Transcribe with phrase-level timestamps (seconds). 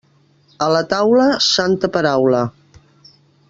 [0.67, 2.43] A la taula, santa paraula.